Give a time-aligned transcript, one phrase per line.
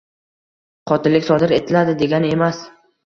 [0.91, 2.65] qotillik sodir etiladi degani emas.